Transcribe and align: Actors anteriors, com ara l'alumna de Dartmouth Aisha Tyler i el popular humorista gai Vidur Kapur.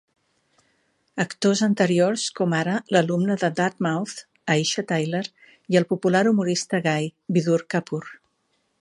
Actors 1.23 1.61
anteriors, 1.67 2.23
com 2.39 2.55
ara 2.61 2.79
l'alumna 2.95 3.37
de 3.45 3.51
Dartmouth 3.61 4.17
Aisha 4.57 4.87
Tyler 4.95 5.25
i 5.75 5.83
el 5.83 5.89
popular 5.95 6.27
humorista 6.33 6.85
gai 6.91 7.11
Vidur 7.39 7.65
Kapur. 7.77 8.05